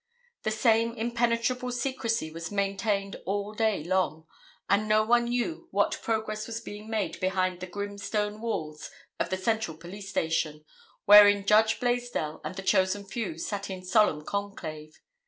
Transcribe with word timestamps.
The 0.41 0.49
same 0.49 0.95
impenetrable 0.95 1.71
secrecy 1.71 2.31
was 2.31 2.49
maintained 2.51 3.17
all 3.23 3.53
day 3.53 3.83
long, 3.83 4.25
and 4.67 4.87
no 4.87 5.03
one 5.03 5.25
knew 5.25 5.67
what 5.69 5.99
progress 6.01 6.47
was 6.47 6.59
being 6.59 6.89
made 6.89 7.19
behind 7.19 7.59
the 7.59 7.67
grim 7.67 7.99
stone 7.99 8.41
walls 8.41 8.89
of 9.19 9.29
the 9.29 9.37
Central 9.37 9.77
Police 9.77 10.09
Station 10.09 10.65
wherein 11.05 11.45
Judge 11.45 11.79
Blaisdell 11.79 12.41
and 12.43 12.55
the 12.55 12.63
chosen 12.63 13.05
few 13.05 13.37
sat 13.37 13.69
in 13.69 13.85
solemn 13.85 14.25
conclave. 14.25 14.99